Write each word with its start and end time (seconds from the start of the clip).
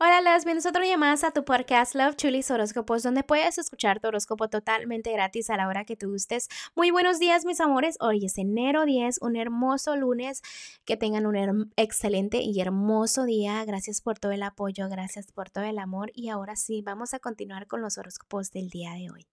Hola, 0.00 0.20
las 0.20 0.44
bienvenidos 0.44 0.66
otro 0.66 0.82
día 0.82 0.98
más 0.98 1.22
a 1.22 1.30
tu 1.30 1.44
podcast 1.44 1.94
Love 1.94 2.16
Chulis 2.16 2.50
Horóscopos, 2.50 3.04
donde 3.04 3.22
puedes 3.22 3.58
escuchar 3.58 4.00
tu 4.00 4.08
horóscopo 4.08 4.48
totalmente 4.48 5.12
gratis 5.12 5.50
a 5.50 5.56
la 5.56 5.68
hora 5.68 5.84
que 5.84 5.94
tú 5.94 6.10
gustes. 6.10 6.48
Muy 6.74 6.90
buenos 6.90 7.20
días, 7.20 7.44
mis 7.44 7.60
amores. 7.60 7.96
Hoy 8.00 8.26
es 8.26 8.36
enero 8.36 8.86
10, 8.86 9.18
un 9.22 9.36
hermoso 9.36 9.94
lunes. 9.94 10.42
Que 10.84 10.96
tengan 10.96 11.26
un 11.26 11.72
excelente 11.76 12.42
y 12.42 12.60
hermoso 12.60 13.24
día. 13.24 13.64
Gracias 13.64 14.00
por 14.00 14.18
todo 14.18 14.32
el 14.32 14.42
apoyo, 14.42 14.88
gracias 14.88 15.30
por 15.30 15.48
todo 15.50 15.62
el 15.62 15.78
amor. 15.78 16.10
Y 16.12 16.28
ahora 16.28 16.56
sí, 16.56 16.82
vamos 16.82 17.14
a 17.14 17.20
continuar 17.20 17.68
con 17.68 17.80
los 17.80 17.96
horóscopos 17.96 18.50
del 18.50 18.70
día 18.70 18.94
de 18.94 19.10
hoy. 19.12 19.28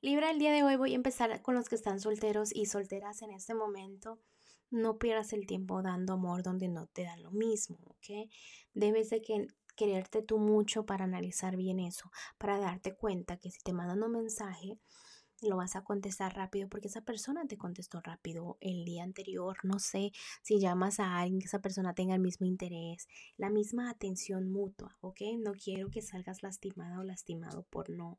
Libra, 0.00 0.30
el 0.30 0.38
día 0.38 0.50
de 0.50 0.62
hoy 0.62 0.76
voy 0.76 0.92
a 0.92 0.96
empezar 0.96 1.42
con 1.42 1.54
los 1.54 1.68
que 1.68 1.74
están 1.74 2.00
solteros 2.00 2.54
y 2.54 2.66
solteras 2.66 3.20
en 3.20 3.32
este 3.32 3.52
momento. 3.52 4.18
No 4.74 4.98
pierdas 4.98 5.32
el 5.32 5.46
tiempo 5.46 5.82
dando 5.82 6.14
amor 6.14 6.42
donde 6.42 6.66
no 6.66 6.88
te 6.88 7.04
dan 7.04 7.22
lo 7.22 7.30
mismo, 7.30 7.78
¿ok? 7.84 8.28
Debes 8.74 9.08
de 9.10 9.22
que 9.22 9.46
quererte 9.76 10.20
tú 10.20 10.38
mucho 10.38 10.84
para 10.84 11.04
analizar 11.04 11.56
bien 11.56 11.78
eso, 11.78 12.10
para 12.38 12.58
darte 12.58 12.92
cuenta 12.92 13.36
que 13.36 13.52
si 13.52 13.60
te 13.60 13.72
mandan 13.72 14.02
un 14.02 14.10
mensaje, 14.10 14.80
lo 15.42 15.56
vas 15.56 15.76
a 15.76 15.84
contestar 15.84 16.34
rápido 16.34 16.68
porque 16.68 16.88
esa 16.88 17.02
persona 17.02 17.46
te 17.46 17.56
contestó 17.56 18.00
rápido 18.00 18.56
el 18.60 18.84
día 18.84 19.04
anterior. 19.04 19.56
No 19.62 19.78
sé 19.78 20.10
si 20.42 20.58
llamas 20.58 20.98
a 20.98 21.18
alguien 21.18 21.38
que 21.38 21.46
esa 21.46 21.60
persona 21.60 21.94
tenga 21.94 22.16
el 22.16 22.20
mismo 22.20 22.44
interés, 22.44 23.06
la 23.36 23.50
misma 23.50 23.90
atención 23.90 24.50
mutua, 24.50 24.96
¿ok? 25.00 25.20
No 25.38 25.52
quiero 25.52 25.88
que 25.88 26.02
salgas 26.02 26.42
lastimada 26.42 26.98
o 26.98 27.04
lastimado 27.04 27.62
por 27.70 27.90
no 27.90 28.18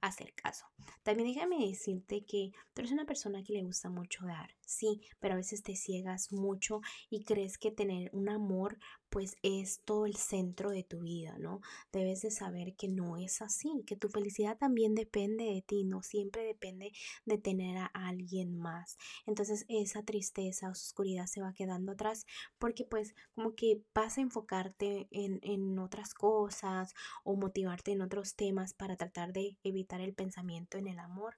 hacer 0.00 0.34
caso. 0.34 0.66
También 1.02 1.28
déjame 1.28 1.66
decirte 1.66 2.24
que 2.24 2.52
tú 2.72 2.80
eres 2.80 2.92
una 2.92 3.06
persona 3.06 3.42
que 3.42 3.52
le 3.52 3.62
gusta 3.62 3.90
mucho 3.90 4.24
dar, 4.26 4.54
sí, 4.60 5.00
pero 5.18 5.34
a 5.34 5.38
veces 5.38 5.62
te 5.62 5.76
ciegas 5.76 6.32
mucho 6.32 6.80
y 7.08 7.24
crees 7.24 7.58
que 7.58 7.70
tener 7.70 8.10
un 8.12 8.28
amor 8.28 8.78
pues 9.10 9.36
es 9.42 9.80
todo 9.84 10.06
el 10.06 10.16
centro 10.16 10.70
de 10.70 10.84
tu 10.84 11.00
vida, 11.00 11.36
¿no? 11.38 11.60
Debes 11.92 12.22
de 12.22 12.30
saber 12.30 12.74
que 12.74 12.88
no 12.88 13.16
es 13.16 13.42
así, 13.42 13.82
que 13.86 13.96
tu 13.96 14.08
felicidad 14.08 14.56
también 14.56 14.94
depende 14.94 15.44
de 15.44 15.62
ti, 15.62 15.84
no 15.84 16.02
siempre 16.02 16.44
depende 16.44 16.92
de 17.24 17.38
tener 17.38 17.76
a 17.76 17.86
alguien 17.86 18.56
más. 18.56 18.96
Entonces 19.26 19.66
esa 19.68 20.02
tristeza 20.02 20.68
o 20.68 20.72
oscuridad 20.72 21.26
se 21.26 21.42
va 21.42 21.52
quedando 21.52 21.92
atrás 21.92 22.26
porque 22.58 22.84
pues 22.84 23.14
como 23.34 23.54
que 23.54 23.82
vas 23.94 24.18
a 24.18 24.20
enfocarte 24.20 25.08
en, 25.10 25.40
en 25.42 25.78
otras 25.78 26.14
cosas 26.14 26.94
o 27.24 27.36
motivarte 27.36 27.92
en 27.92 28.02
otros 28.02 28.34
temas 28.34 28.74
para 28.74 28.96
tratar 28.96 29.32
de 29.32 29.58
evitar 29.62 30.00
el 30.00 30.14
pensamiento 30.14 30.78
en 30.78 30.86
el 30.86 30.98
amor. 30.98 31.36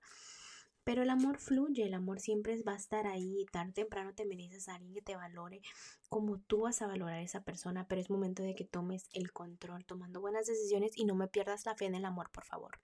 Pero 0.85 1.03
el 1.03 1.11
amor 1.11 1.39
fluye, 1.39 1.85
el 1.85 1.95
amor 1.95 2.21
siempre 2.21 2.61
va 2.63 2.73
a 2.73 2.77
estar 2.77 3.07
ahí. 3.07 3.47
Tarde 3.53 3.71
o 3.71 3.75
temprano 3.75 4.15
te 4.15 4.25
mereces 4.25 4.69
a 4.69 4.75
alguien 4.75 4.95
que 4.95 5.03
te 5.03 5.17
valore 5.17 5.61
como 6.09 6.39
tú 6.39 6.63
vas 6.63 6.83
a 6.83 6.87
valorar 6.87 7.19
a 7.19 7.23
esa 7.23 7.45
persona. 7.45 7.87
Pero 7.89 8.01
es 8.01 8.11
momento 8.11 8.43
de 8.43 8.55
que 8.55 8.65
tomes 8.65 9.09
el 9.13 9.33
control, 9.33 9.85
tomando 9.85 10.21
buenas 10.21 10.47
decisiones 10.47 10.93
y 10.97 11.05
no 11.05 11.15
me 11.15 11.29
pierdas 11.29 11.67
la 11.67 11.77
fe 11.77 11.87
en 11.87 11.95
el 11.95 12.05
amor, 12.05 12.31
por 12.31 12.45
favor. 12.45 12.81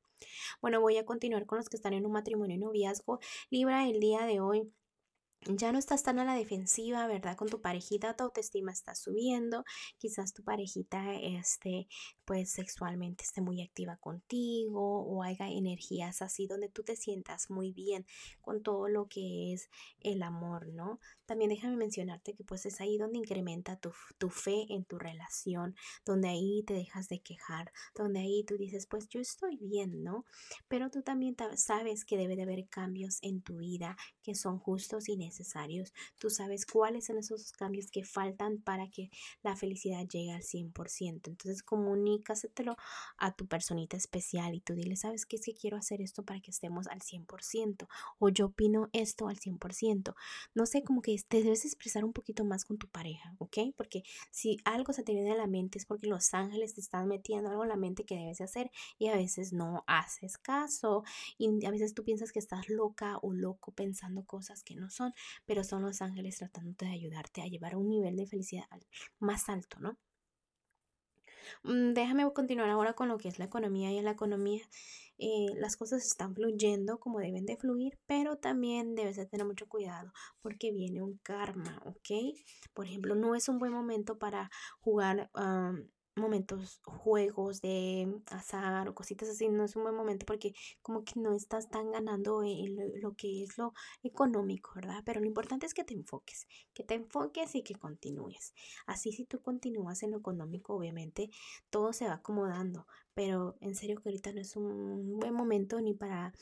Bueno, 0.60 0.80
voy 0.80 0.96
a 0.96 1.04
continuar 1.04 1.46
con 1.46 1.58
los 1.58 1.68
que 1.68 1.76
están 1.76 1.92
en 1.92 2.06
un 2.06 2.12
matrimonio 2.12 2.56
y 2.56 2.58
noviazgo. 2.58 3.20
Libra 3.50 3.88
el 3.88 4.00
día 4.00 4.24
de 4.26 4.40
hoy 4.40 4.72
ya 5.56 5.72
no 5.72 5.78
estás 5.78 6.02
tan 6.02 6.18
a 6.18 6.24
la 6.24 6.34
defensiva, 6.34 7.06
¿verdad? 7.06 7.36
Con 7.36 7.48
tu 7.48 7.60
parejita, 7.60 8.14
tu 8.14 8.24
autoestima 8.24 8.70
está 8.70 8.94
subiendo. 8.94 9.64
Quizás 9.96 10.34
tu 10.34 10.44
parejita, 10.44 11.14
este, 11.14 11.88
pues 12.24 12.50
sexualmente 12.50 13.24
esté 13.24 13.40
muy 13.40 13.62
activa 13.62 13.96
contigo 13.96 15.02
o 15.02 15.22
haya 15.22 15.48
energías 15.48 16.20
así 16.20 16.46
donde 16.46 16.68
tú 16.68 16.82
te 16.82 16.96
sientas 16.96 17.48
muy 17.50 17.72
bien 17.72 18.04
con 18.42 18.62
todo 18.62 18.88
lo 18.88 19.06
que 19.08 19.54
es 19.54 19.70
el 20.00 20.22
amor, 20.22 20.68
¿no? 20.68 21.00
También 21.24 21.50
déjame 21.50 21.76
mencionarte 21.76 22.34
que 22.34 22.44
pues 22.44 22.66
es 22.66 22.80
ahí 22.80 22.98
donde 22.98 23.18
incrementa 23.18 23.76
tu, 23.76 23.92
tu 24.18 24.30
fe 24.30 24.66
en 24.68 24.84
tu 24.84 24.98
relación, 24.98 25.74
donde 26.04 26.28
ahí 26.28 26.62
te 26.66 26.74
dejas 26.74 27.08
de 27.08 27.20
quejar, 27.20 27.72
donde 27.94 28.20
ahí 28.20 28.44
tú 28.44 28.56
dices, 28.56 28.86
pues 28.86 29.08
yo 29.08 29.20
estoy 29.20 29.56
bien, 29.56 30.02
¿no? 30.04 30.24
Pero 30.68 30.90
tú 30.90 31.02
también 31.02 31.36
sabes 31.56 32.04
que 32.04 32.18
debe 32.18 32.36
de 32.36 32.42
haber 32.42 32.68
cambios 32.68 33.18
en 33.22 33.40
tu 33.40 33.56
vida 33.56 33.96
que 34.22 34.34
son 34.34 34.58
justos 34.58 35.08
y 35.08 35.16
necesarios 35.16 35.37
necesarios. 35.38 35.92
Tú 36.18 36.30
sabes 36.30 36.66
cuáles 36.66 37.06
son 37.06 37.18
esos 37.18 37.52
cambios 37.52 37.90
que 37.90 38.04
faltan 38.04 38.58
para 38.58 38.88
que 38.88 39.10
la 39.42 39.56
felicidad 39.56 40.06
llegue 40.06 40.32
al 40.32 40.42
100%. 40.42 41.30
Entonces 41.30 41.62
comunícaselo 41.62 42.76
a 43.16 43.32
tu 43.34 43.46
personita 43.46 43.96
especial 43.96 44.54
y 44.54 44.60
tú 44.60 44.74
dile, 44.74 44.96
¿sabes 44.96 45.26
qué 45.26 45.36
es 45.36 45.44
que 45.44 45.54
quiero 45.54 45.76
hacer 45.76 46.00
esto 46.00 46.24
para 46.24 46.40
que 46.40 46.50
estemos 46.50 46.86
al 46.88 47.00
100%? 47.00 47.88
O 48.18 48.28
yo 48.28 48.46
opino 48.46 48.88
esto 48.92 49.28
al 49.28 49.38
100%. 49.38 50.14
No 50.54 50.66
sé, 50.66 50.82
como 50.82 51.02
que 51.02 51.16
te 51.28 51.42
debes 51.42 51.64
expresar 51.64 52.04
un 52.04 52.12
poquito 52.12 52.44
más 52.44 52.64
con 52.64 52.78
tu 52.78 52.88
pareja, 52.88 53.34
¿ok? 53.38 53.58
Porque 53.76 54.02
si 54.30 54.58
algo 54.64 54.92
se 54.92 55.02
te 55.02 55.12
viene 55.12 55.32
a 55.32 55.36
la 55.36 55.46
mente 55.46 55.78
es 55.78 55.86
porque 55.86 56.06
los 56.06 56.34
ángeles 56.34 56.74
te 56.74 56.80
están 56.80 57.08
metiendo 57.08 57.50
algo 57.50 57.62
en 57.62 57.68
la 57.68 57.76
mente 57.76 58.04
que 58.04 58.16
debes 58.16 58.38
de 58.38 58.44
hacer 58.44 58.70
y 58.98 59.08
a 59.08 59.16
veces 59.16 59.52
no 59.52 59.84
haces 59.86 60.38
caso 60.38 61.04
y 61.36 61.64
a 61.64 61.70
veces 61.70 61.94
tú 61.94 62.04
piensas 62.04 62.32
que 62.32 62.38
estás 62.38 62.68
loca 62.68 63.18
o 63.22 63.32
loco 63.32 63.72
pensando 63.72 64.24
cosas 64.24 64.62
que 64.62 64.74
no 64.74 64.90
son 64.90 65.12
pero 65.46 65.64
son 65.64 65.82
los 65.82 66.02
ángeles 66.02 66.38
tratando 66.38 66.74
de 66.78 66.88
ayudarte 66.88 67.42
a 67.42 67.46
llevar 67.46 67.74
a 67.74 67.78
un 67.78 67.88
nivel 67.88 68.16
de 68.16 68.26
felicidad 68.26 68.66
más 69.18 69.48
alto, 69.48 69.78
¿no? 69.80 69.98
Mm, 71.62 71.92
déjame 71.94 72.30
continuar 72.32 72.70
ahora 72.70 72.94
con 72.94 73.08
lo 73.08 73.18
que 73.18 73.28
es 73.28 73.38
la 73.38 73.46
economía 73.46 73.90
y 73.92 73.98
en 73.98 74.04
la 74.04 74.12
economía 74.12 74.62
eh, 75.18 75.48
las 75.56 75.76
cosas 75.76 76.06
están 76.06 76.34
fluyendo 76.34 77.00
como 77.00 77.18
deben 77.18 77.46
de 77.46 77.56
fluir, 77.56 77.98
pero 78.06 78.36
también 78.36 78.94
debes 78.94 79.16
de 79.16 79.26
tener 79.26 79.46
mucho 79.46 79.66
cuidado 79.68 80.12
porque 80.42 80.70
viene 80.72 81.02
un 81.02 81.18
karma, 81.18 81.82
¿ok? 81.86 82.36
Por 82.72 82.86
ejemplo, 82.86 83.14
no 83.16 83.34
es 83.34 83.48
un 83.48 83.58
buen 83.58 83.72
momento 83.72 84.18
para 84.18 84.50
jugar 84.80 85.30
momentos, 86.18 86.80
juegos 86.84 87.60
de 87.60 88.20
azar 88.30 88.88
o 88.88 88.94
cositas 88.94 89.28
así, 89.28 89.48
no 89.48 89.64
es 89.64 89.76
un 89.76 89.84
buen 89.84 89.94
momento 89.94 90.26
porque 90.26 90.52
como 90.82 91.04
que 91.04 91.18
no 91.20 91.34
estás 91.34 91.70
tan 91.70 91.90
ganando 91.90 92.42
en 92.42 92.76
lo, 93.00 93.14
que 93.14 93.42
es 93.42 93.58
lo 93.58 93.72
económico, 94.02 94.72
¿verdad? 94.74 95.02
Pero 95.04 95.20
lo 95.20 95.26
importante 95.26 95.66
es 95.66 95.74
que 95.74 95.84
te 95.84 95.94
enfoques, 95.94 96.46
que 96.74 96.84
te 96.84 96.94
enfoques 96.94 97.54
y 97.54 97.62
que 97.62 97.74
continúes. 97.74 98.54
Así 98.86 99.12
si 99.12 99.24
tú 99.24 99.40
continúas 99.40 100.02
en 100.02 100.12
lo 100.12 100.18
económico, 100.18 100.74
obviamente 100.74 101.30
todo 101.70 101.92
se 101.92 102.06
va 102.06 102.14
acomodando, 102.14 102.86
pero 103.14 103.56
en 103.60 103.74
serio 103.74 104.00
que 104.00 104.08
ahorita 104.08 104.32
no 104.32 104.40
es 104.40 104.56
un 104.56 105.18
buen 105.18 105.34
momento 105.34 105.80
ni 105.80 105.94
para 105.94 106.32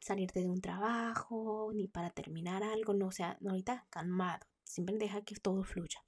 salirte 0.00 0.40
de 0.40 0.48
un 0.48 0.60
trabajo, 0.60 1.70
ni 1.74 1.88
para 1.88 2.10
terminar 2.10 2.62
algo, 2.62 2.94
no, 2.94 3.06
o 3.06 3.12
sea, 3.12 3.38
ahorita 3.46 3.86
calmado, 3.90 4.46
siempre 4.64 4.98
deja 4.98 5.22
que 5.22 5.36
todo 5.36 5.62
fluya. 5.64 6.04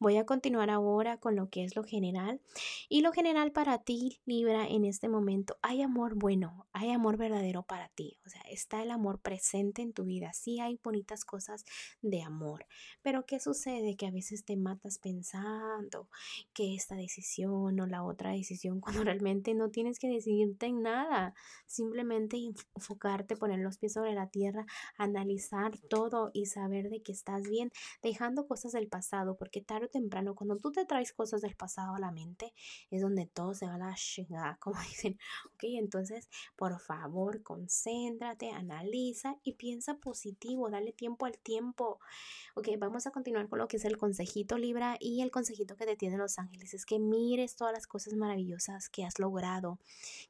Voy 0.00 0.16
a 0.16 0.26
continuar 0.26 0.70
ahora 0.70 1.18
con 1.18 1.36
lo 1.36 1.48
que 1.48 1.64
es 1.64 1.76
lo 1.76 1.84
general. 1.84 2.40
Y 2.88 3.02
lo 3.02 3.12
general 3.12 3.52
para 3.52 3.78
ti, 3.78 4.20
Libra, 4.24 4.66
en 4.66 4.84
este 4.84 5.08
momento, 5.08 5.56
hay 5.62 5.82
amor 5.82 6.14
bueno, 6.14 6.66
hay 6.72 6.90
amor 6.90 7.16
verdadero 7.16 7.62
para 7.62 7.88
ti. 7.88 8.18
O 8.26 8.28
sea, 8.28 8.42
está 8.42 8.82
el 8.82 8.90
amor 8.90 9.20
presente 9.20 9.82
en 9.82 9.92
tu 9.92 10.04
vida. 10.04 10.32
Sí 10.32 10.60
hay 10.60 10.78
bonitas 10.82 11.24
cosas 11.24 11.64
de 12.02 12.22
amor. 12.22 12.66
Pero 13.02 13.26
¿qué 13.26 13.40
sucede? 13.40 13.96
Que 13.96 14.06
a 14.06 14.10
veces 14.10 14.44
te 14.44 14.56
matas 14.56 14.98
pensando 14.98 16.08
que 16.52 16.74
esta 16.74 16.96
decisión 16.96 17.78
o 17.80 17.86
la 17.86 18.02
otra 18.02 18.32
decisión, 18.32 18.80
cuando 18.80 19.04
realmente 19.04 19.54
no 19.54 19.70
tienes 19.70 19.98
que 19.98 20.08
decidirte 20.08 20.66
en 20.66 20.82
nada. 20.82 21.34
Simplemente 21.66 22.36
enfocarte, 22.74 23.36
poner 23.36 23.60
los 23.60 23.78
pies 23.78 23.92
sobre 23.92 24.14
la 24.14 24.28
tierra, 24.28 24.66
analizar 24.96 25.78
todo 25.88 26.30
y 26.32 26.46
saber 26.46 26.90
de 26.90 27.02
que 27.02 27.12
estás 27.12 27.42
bien, 27.48 27.70
dejando 28.02 28.46
cosas 28.46 28.72
del 28.72 28.88
pasado 28.88 29.36
porque 29.44 29.60
tarde 29.60 29.84
o 29.84 29.90
temprano, 29.90 30.34
cuando 30.34 30.56
tú 30.56 30.72
te 30.72 30.86
traes 30.86 31.12
cosas 31.12 31.42
del 31.42 31.54
pasado 31.54 31.94
a 31.94 31.98
la 31.98 32.10
mente, 32.10 32.54
es 32.90 33.02
donde 33.02 33.26
todo 33.26 33.52
se 33.52 33.66
va 33.66 33.74
a 33.74 33.78
la 33.78 33.94
chingada, 33.94 34.56
como 34.60 34.80
dicen. 34.80 35.18
Ok, 35.52 35.64
entonces, 35.64 36.30
por 36.56 36.80
favor, 36.80 37.42
concéntrate, 37.42 38.48
analiza 38.48 39.36
y 39.42 39.52
piensa 39.52 39.98
positivo, 39.98 40.70
dale 40.70 40.92
tiempo 40.92 41.26
al 41.26 41.36
tiempo. 41.36 42.00
Ok, 42.54 42.68
vamos 42.78 43.06
a 43.06 43.10
continuar 43.10 43.50
con 43.50 43.58
lo 43.58 43.68
que 43.68 43.76
es 43.76 43.84
el 43.84 43.98
consejito 43.98 44.56
Libra 44.56 44.96
y 44.98 45.20
el 45.20 45.30
consejito 45.30 45.76
que 45.76 45.84
te 45.84 45.94
tienen 45.94 46.20
los 46.20 46.38
ángeles 46.38 46.72
es 46.72 46.86
que 46.86 46.98
mires 46.98 47.54
todas 47.54 47.74
las 47.74 47.86
cosas 47.86 48.14
maravillosas 48.14 48.88
que 48.88 49.04
has 49.04 49.18
logrado, 49.18 49.78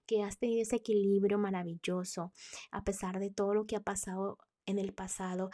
que 0.06 0.25
has 0.25 0.38
tenido 0.38 0.62
ese 0.62 0.75
equilibrio 0.75 1.38
maravilloso, 1.38 2.33
a 2.73 2.83
pesar 2.83 3.21
de 3.21 3.31
todo 3.31 3.55
lo 3.55 3.65
que 3.65 3.77
ha 3.77 3.81
pasado 3.81 4.38
en 4.67 4.81
el 4.81 4.93
pasado, 4.93 5.50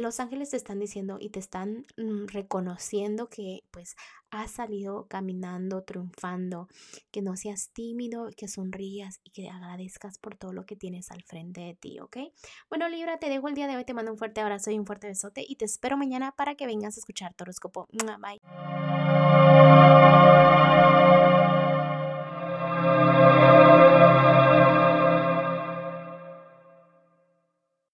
los 0.00 0.20
ángeles 0.20 0.50
te 0.50 0.56
están 0.56 0.78
diciendo 0.78 1.18
y 1.20 1.30
te 1.30 1.38
están 1.38 1.86
mm, 1.96 2.26
reconociendo 2.26 3.28
que 3.28 3.62
pues 3.70 3.96
has 4.30 4.50
salido 4.50 5.06
caminando, 5.06 5.82
triunfando, 5.82 6.68
que 7.10 7.22
no 7.22 7.36
seas 7.36 7.70
tímido, 7.72 8.30
que 8.36 8.48
sonrías 8.48 9.20
y 9.22 9.30
que 9.30 9.48
agradezcas 9.48 10.18
por 10.18 10.36
todo 10.36 10.52
lo 10.52 10.66
que 10.66 10.76
tienes 10.76 11.10
al 11.10 11.22
frente 11.22 11.60
de 11.60 11.74
ti, 11.74 12.00
¿ok? 12.00 12.16
Bueno, 12.68 12.88
Libra, 12.88 13.18
te 13.18 13.28
dejo 13.28 13.48
el 13.48 13.54
día 13.54 13.68
de 13.68 13.76
hoy, 13.76 13.84
te 13.84 13.94
mando 13.94 14.12
un 14.12 14.18
fuerte 14.18 14.40
abrazo 14.40 14.70
y 14.70 14.78
un 14.78 14.86
fuerte 14.86 15.06
besote 15.06 15.44
y 15.46 15.56
te 15.56 15.64
espero 15.64 15.96
mañana 15.96 16.32
para 16.32 16.54
que 16.56 16.66
vengas 16.66 16.96
a 16.96 17.00
escuchar 17.00 17.34
tu 17.34 17.44
horóscopo. 17.44 17.88
Bye. 17.92 18.40